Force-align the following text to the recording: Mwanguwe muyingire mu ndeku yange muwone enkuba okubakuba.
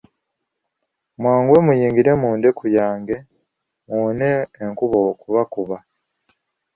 Mwanguwe 1.19 1.59
muyingire 1.65 2.11
mu 2.21 2.29
ndeku 2.39 2.63
yange 2.77 3.15
muwone 3.85 4.29
enkuba 4.63 4.97
okubakuba. 5.11 5.77